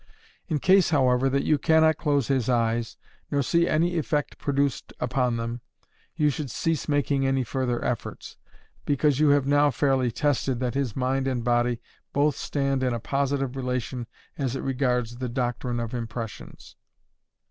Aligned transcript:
In 0.47 0.57
case, 0.57 0.89
however, 0.89 1.29
that 1.29 1.43
you 1.43 1.59
cannot 1.59 1.99
close 1.99 2.27
his 2.27 2.49
eyes, 2.49 2.97
nor 3.29 3.43
see 3.43 3.67
any 3.67 3.99
effect 3.99 4.39
produced 4.39 4.93
upon 4.99 5.37
them, 5.37 5.61
you 6.15 6.31
should 6.31 6.49
cease 6.49 6.89
making 6.89 7.23
any 7.27 7.43
further 7.43 7.85
efforts, 7.85 8.35
because 8.83 9.19
you 9.19 9.29
have 9.29 9.45
now 9.45 9.69
fairly 9.69 10.09
tested 10.09 10.59
that 10.59 10.73
his 10.73 10.95
mind 10.95 11.27
and 11.27 11.43
body 11.43 11.79
both 12.13 12.35
stand 12.35 12.81
in 12.81 12.95
a 12.95 12.99
positive 12.99 13.55
relation 13.55 14.07
as 14.39 14.55
it 14.55 14.63
regards 14.63 15.17
the 15.17 15.29
doctrine 15.29 15.79
of 15.79 15.93
impressions. 15.93 16.75